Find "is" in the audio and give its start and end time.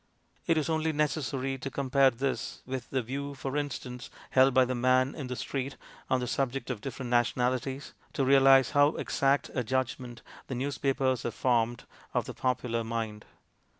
0.57-0.67